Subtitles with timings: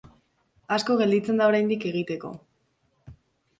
[0.77, 2.35] Asko gelditzen da oraindik egiteko.